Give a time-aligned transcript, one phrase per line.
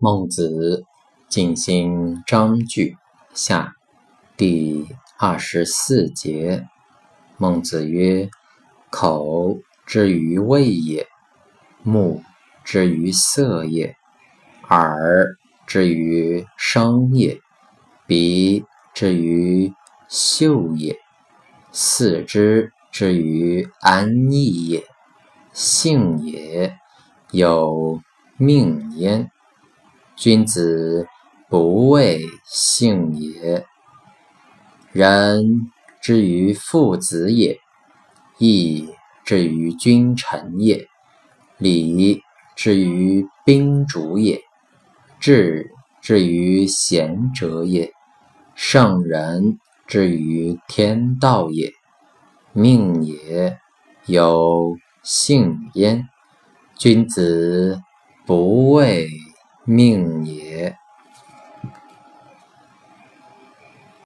[0.00, 0.84] 孟子
[1.28, 2.96] 进行章句
[3.34, 3.74] 下
[4.36, 4.86] 第
[5.18, 6.68] 二十四节。
[7.36, 8.30] 孟子曰
[8.90, 11.08] ：“口之于味也，
[11.82, 12.22] 目
[12.62, 13.96] 之于色也，
[14.68, 17.40] 耳之于声也，
[18.06, 19.72] 鼻之于
[20.08, 20.96] 嗅也，
[21.72, 24.84] 四肢之于安逸也，
[25.52, 26.78] 性也，
[27.32, 28.00] 有
[28.36, 29.28] 命焉。”
[30.18, 31.06] 君子
[31.48, 33.64] 不畏性也。
[34.90, 35.70] 人
[36.02, 37.56] 之于父子也，
[38.38, 38.88] 义
[39.24, 40.88] 之于君臣也，
[41.56, 42.20] 礼
[42.56, 44.40] 之于宾主也，
[45.20, 45.70] 智
[46.00, 47.92] 之于贤者也，
[48.56, 51.72] 圣人之于天道也。
[52.52, 53.56] 命也，
[54.06, 56.08] 有幸焉。
[56.76, 57.80] 君子
[58.26, 59.08] 不畏。
[59.68, 60.74] 命也。